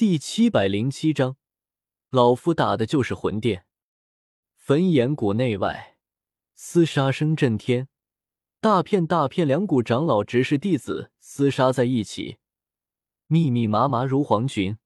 [0.00, 1.36] 第七百零七章，
[2.08, 3.66] 老夫打的就是魂殿。
[4.56, 5.98] 焚炎谷内外，
[6.56, 7.86] 厮杀声震天，
[8.62, 12.38] 大片大片两股长老、执事、弟子厮杀在一起，
[13.26, 14.78] 密密麻麻如黄群，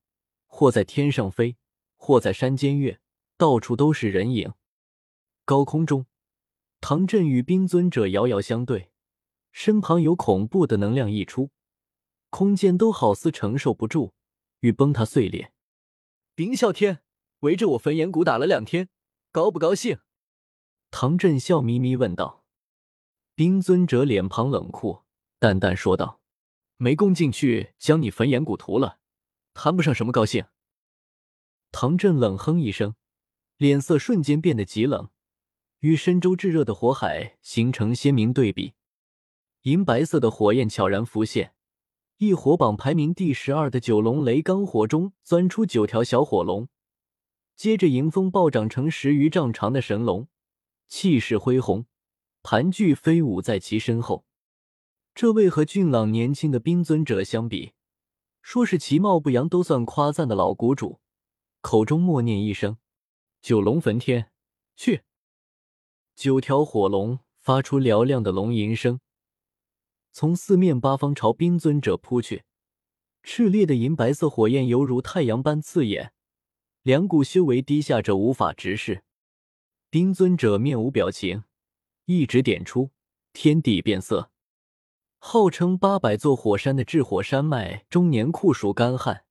[0.48, 1.56] 或在天上飞，
[1.94, 2.98] 或在山间跃，
[3.36, 4.52] 到处都是人影。
[5.44, 6.06] 高空中，
[6.80, 8.90] 唐振与冰尊者遥遥相对，
[9.52, 11.52] 身旁有恐怖的能量溢出，
[12.30, 14.12] 空间都好似承受不住。
[14.64, 15.52] 欲崩塌碎裂。
[16.34, 17.02] 冰啸天
[17.40, 18.88] 围着我焚炎谷打了两天，
[19.30, 19.98] 高不高兴？
[20.90, 22.46] 唐振笑眯眯问道。
[23.34, 25.02] 冰尊者脸庞冷酷，
[25.38, 26.22] 淡淡说道
[26.78, 29.00] ：“没攻进去，将你焚炎谷屠了，
[29.52, 30.46] 谈不上什么高兴。”
[31.70, 32.94] 唐振冷哼一声，
[33.58, 35.10] 脸色瞬间变得极冷，
[35.80, 38.72] 与深州炙热的火海形成鲜明对比。
[39.62, 41.53] 银白色的火焰悄然浮现。
[42.24, 46.68] 一火榜排名第十二的九龙雷罡火中钻出九条小火龙，
[47.54, 50.26] 接着迎风暴长成十余丈长的神龙，
[50.88, 51.84] 气势恢宏，
[52.42, 54.24] 盘踞飞舞在其身后。
[55.14, 57.72] 这位和俊朗年轻的冰尊者相比，
[58.40, 61.00] 说是其貌不扬都算夸赞的老谷主，
[61.60, 62.78] 口中默念一声
[63.42, 64.30] ：“九龙焚天，
[64.74, 65.02] 去！”
[66.16, 68.98] 九条火龙发出嘹亮的龙吟声。
[70.16, 72.44] 从四面八方朝冰尊者扑去，
[73.24, 76.12] 炽烈的银白色火焰犹如太阳般刺眼，
[76.82, 79.02] 两股修为低下者无法直视。
[79.90, 81.42] 冰尊者面无表情，
[82.04, 82.92] 一指点出，
[83.32, 84.30] 天地变色。
[85.18, 89.24] 号称八百座火山的炽火山脉终年酷暑干旱，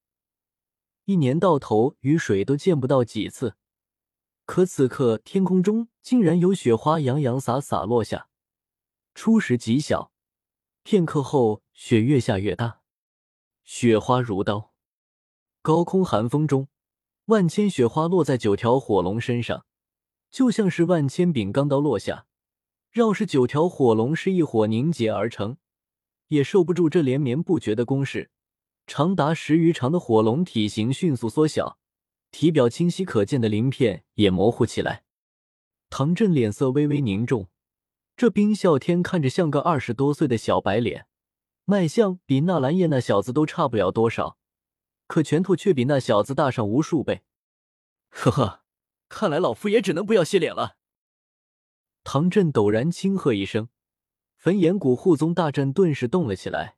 [1.05, 3.55] 一年到头雨水都见不到几次，
[4.45, 8.27] 可此刻天空中竟然有雪花洋洋洒洒落下，
[9.15, 10.11] 初时极小。
[10.83, 12.81] 片刻后，雪越下越大，
[13.63, 14.73] 雪花如刀。
[15.61, 16.67] 高空寒风中，
[17.25, 19.65] 万千雪花落在九条火龙身上，
[20.29, 22.25] 就像是万千柄钢刀落下。
[22.91, 25.55] 绕是九条火龙是一火凝结而成，
[26.27, 28.29] 也受不住这连绵不绝的攻势。
[28.85, 31.79] 长达十余长的火龙体型迅速缩小，
[32.29, 35.05] 体表清晰可见的鳞片也模糊起来。
[35.89, 37.47] 唐振脸色微微凝重。
[38.15, 41.07] 这冰啸天看着像个二十多岁的小白脸，
[41.65, 44.37] 脉象比纳兰叶那小子都差不了多少，
[45.07, 47.23] 可拳头却比那小子大上无数倍。
[48.09, 48.61] 呵呵，
[49.09, 50.77] 看来老夫也只能不要谢脸了。
[52.03, 53.69] 唐振陡然轻喝一声，
[54.37, 56.77] 焚炎谷护宗大阵顿时动了起来，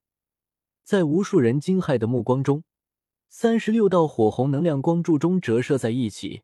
[0.83, 2.63] 在无数人惊骇的目光中，
[3.27, 6.43] 三十六道火红能量光柱中折射在一起，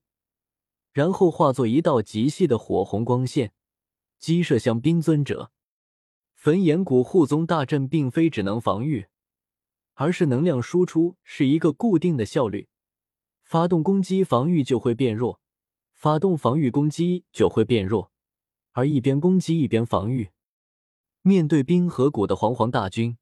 [0.91, 3.53] 然后化作一道极细的火红光线。
[4.21, 5.51] 击射向冰尊者，
[6.35, 9.07] 焚炎谷护宗大阵并非只能防御，
[9.95, 12.67] 而是能量输出是一个固定的效率。
[13.41, 15.39] 发动攻击，防御就会变弱；
[15.91, 18.11] 发动防御，攻击就会变弱。
[18.73, 20.29] 而一边攻击一边防御，
[21.23, 23.17] 面对冰河谷的煌煌大军，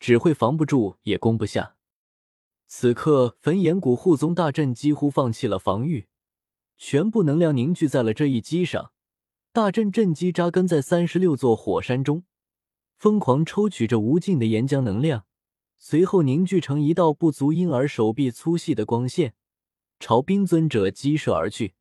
[0.00, 1.76] 只会防不住也攻不下。
[2.66, 6.08] 此刻，焚炎谷护宗大阵几乎放弃了防御，
[6.78, 8.92] 全部能量凝聚在了这一击上。
[9.52, 12.24] 大阵阵基扎根在三十六座火山中，
[12.96, 15.24] 疯狂抽取着无尽的岩浆能量，
[15.78, 19.34] 随后凝聚成一道不足婴儿手臂粗细的光线，
[19.98, 21.74] 朝冰尊者击射而去。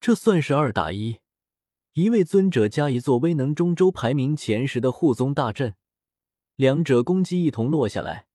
[0.00, 1.18] 这算是二打一，
[1.94, 5.74] 一位尊者加一座威能中州排名前十的护宗大阵，
[6.56, 8.26] 两者攻击一同落下来。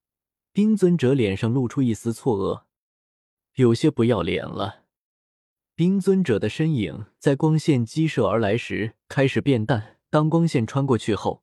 [0.51, 2.63] 冰尊者脸上露出一丝错愕，
[3.53, 4.78] 有些不要脸了。
[5.79, 11.41] 冰尊者的身影在光线激射而来时开始变淡，当光线穿过去后，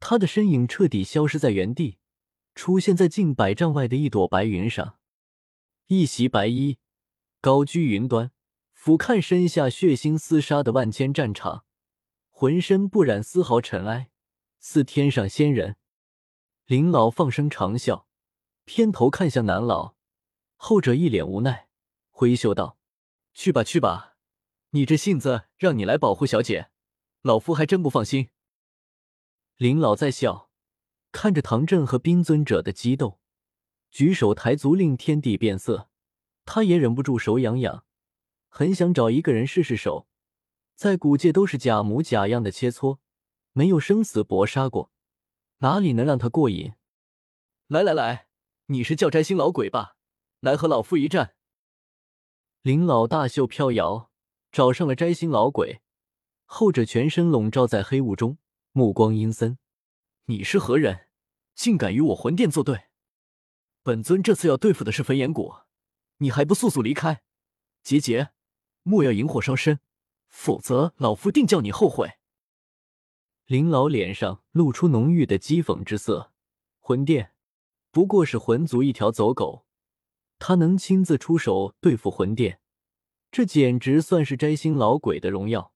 [0.00, 1.98] 他的身影彻底消失在原地，
[2.54, 4.96] 出现在近百丈外的一朵白云上。
[5.88, 6.78] 一袭白衣，
[7.42, 8.30] 高居云端，
[8.72, 11.66] 俯瞰身下血腥厮杀的万千战场，
[12.30, 14.08] 浑身不染丝毫尘埃，
[14.58, 15.76] 似天上仙人。
[16.64, 18.04] 林老放声长啸，
[18.64, 19.96] 偏头看向南老，
[20.56, 21.68] 后者一脸无奈，
[22.08, 22.78] 挥袖道。
[23.38, 24.16] 去吧去吧，
[24.70, 26.70] 你这性子让你来保护小姐，
[27.20, 28.30] 老夫还真不放心。
[29.56, 30.50] 林老在笑，
[31.12, 33.20] 看着唐振和冰尊者的激斗，
[33.90, 35.90] 举手抬足令天地变色，
[36.46, 37.84] 他也忍不住手痒痒，
[38.48, 40.08] 很想找一个人试试手。
[40.74, 43.00] 在古界都是假模假样的切磋，
[43.52, 44.90] 没有生死搏杀过，
[45.58, 46.72] 哪里能让他过瘾？
[47.66, 48.28] 来来来，
[48.68, 49.98] 你是叫摘星老鬼吧？
[50.40, 51.35] 来和老夫一战。
[52.66, 54.10] 林老大袖飘摇，
[54.50, 55.82] 找上了摘星老鬼。
[56.46, 58.38] 后者全身笼罩在黑雾中，
[58.72, 59.56] 目光阴森。
[60.24, 61.06] 你是何人？
[61.54, 62.86] 竟敢与我魂殿作对？
[63.84, 65.54] 本尊这次要对付的是焚炎谷，
[66.16, 67.22] 你还不速速离开？
[67.84, 68.30] 结节，
[68.82, 69.78] 莫要引火烧身，
[70.26, 72.14] 否则老夫定叫你后悔。
[73.44, 76.32] 林老脸上露出浓郁的讥讽之色。
[76.80, 77.30] 魂殿
[77.92, 79.65] 不过是魂族一条走狗，
[80.38, 82.60] 他能亲自出手对付魂殿，
[83.30, 85.72] 这简直算是摘星老鬼的荣耀。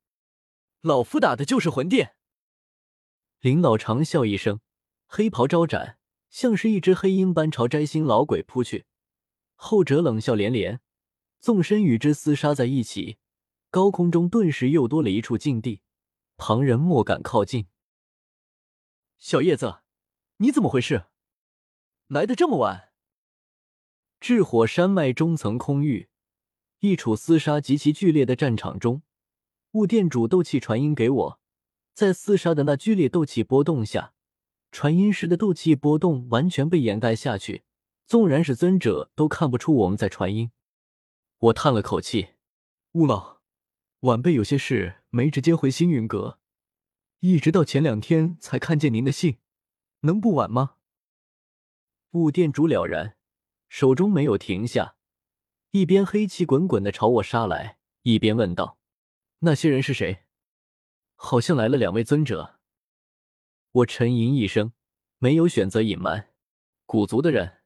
[0.80, 2.14] 老夫打的就是魂殿。
[3.40, 4.60] 林老长笑一声，
[5.06, 5.98] 黑袍招展，
[6.28, 8.86] 像是一只黑鹰般朝摘星老鬼扑去。
[9.54, 10.80] 后者冷笑连连，
[11.38, 13.18] 纵身与之厮杀在一起，
[13.70, 15.82] 高空中顿时又多了一处禁地，
[16.36, 17.66] 旁人莫敢靠近。
[19.18, 19.80] 小叶子，
[20.38, 21.06] 你怎么回事？
[22.06, 22.89] 来的这么晚？
[24.20, 26.08] 炽火山脉中层空域，
[26.80, 29.02] 一处厮杀极其剧烈的战场中，
[29.72, 31.40] 雾店主斗气传音给我，
[31.94, 34.12] 在厮杀的那剧烈斗气波动下，
[34.70, 37.62] 传音时的斗气波动完全被掩盖下去。
[38.06, 40.50] 纵然是尊者都看不出我们在传音。
[41.38, 42.30] 我叹了口气
[42.92, 43.38] ：“雾老，
[44.00, 46.40] 晚辈有些事没直接回星云阁，
[47.20, 49.38] 一直到前两天才看见您的信，
[50.00, 50.74] 能不晚吗？”
[52.10, 53.16] 雾店主了然，
[53.70, 54.96] 手中没有停下，
[55.70, 58.78] 一边黑气滚滚的朝我杀来，一边问道
[59.40, 60.24] ：“那些人是谁？
[61.14, 62.58] 好像来了两位尊者。”
[63.70, 64.72] 我沉吟一声，
[65.18, 66.30] 没有选择隐瞒
[66.84, 67.58] ：“古族的人。”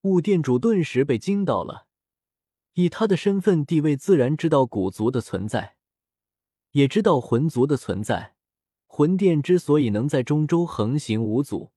[0.00, 1.86] 雾店主顿时被惊到了，
[2.72, 5.76] 以他的身份地位，自然知道古族的存在，
[6.70, 8.34] 也知道魂族的存在。
[8.86, 11.70] 魂殿之所以能在中州横行无阻，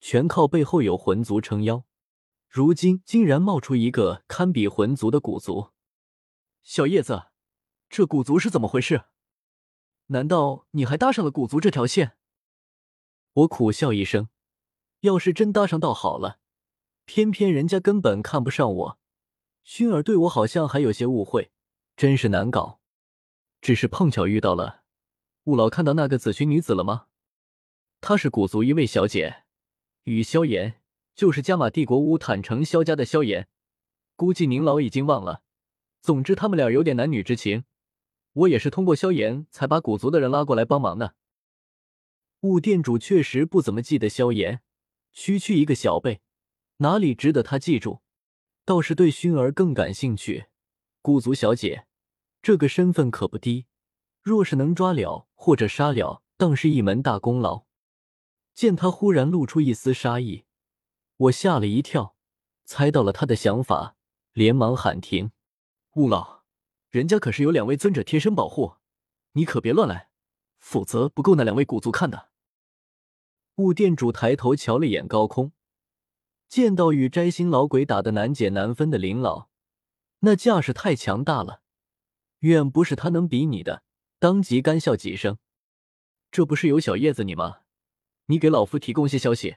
[0.00, 1.84] 全靠背后有魂族撑腰。
[2.54, 5.72] 如今竟然冒出一个堪比魂族的古族，
[6.62, 7.24] 小叶子，
[7.88, 9.06] 这古族是怎么回事？
[10.06, 12.16] 难道你还搭上了古族这条线？
[13.32, 14.28] 我苦笑一声，
[15.00, 16.38] 要是真搭上，倒好了。
[17.06, 18.98] 偏偏人家根本看不上我，
[19.66, 21.50] 薰儿对我好像还有些误会，
[21.96, 22.78] 真是难搞。
[23.60, 24.84] 只是碰巧遇到了。
[25.46, 27.08] 雾老看到那个紫裙女子了吗？
[28.00, 29.42] 她是古族一位小姐，
[30.04, 30.80] 与萧炎，
[31.14, 33.48] 就是加玛帝国乌坦城萧家的萧炎。
[34.16, 35.42] 估计您老已经忘了。
[36.00, 37.64] 总之，他们俩有点男女之情。
[38.32, 41.14] 我也是通过萧炎才把古族的人拉过来帮忙的。
[42.40, 44.60] 雾店主确实不怎么记得萧炎，
[45.12, 46.20] 区区一个小辈。
[46.78, 48.02] 哪里值得他记住？
[48.64, 50.46] 倒是对薰儿更感兴趣。
[51.00, 51.86] 古族小姐
[52.42, 53.66] 这个身份可不低，
[54.20, 57.64] 若是能抓了或者杀了，当是一门大功劳。
[58.54, 60.44] 见他忽然露出一丝杀意，
[61.16, 62.16] 我吓了一跳，
[62.64, 63.96] 猜到了他的想法，
[64.32, 65.30] 连忙喊停
[65.94, 66.42] ：“雾老，
[66.90, 68.74] 人家可是有两位尊者贴身保护，
[69.32, 70.10] 你可别乱来，
[70.58, 72.30] 否则不够那两位古族看的。”
[73.56, 75.52] 雾店主抬头瞧了眼高空。
[76.48, 79.48] 见到与摘星老鬼打得难解难分的林老，
[80.20, 81.62] 那架势太强大了，
[82.40, 83.82] 远不是他能比拟的。
[84.18, 85.38] 当即干笑几声
[86.30, 87.60] ：“这不是有小叶子你吗？
[88.26, 89.56] 你给老夫提供些消息，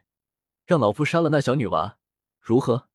[0.68, 1.96] 让老夫杀了那小女娃，
[2.42, 2.90] 如何？”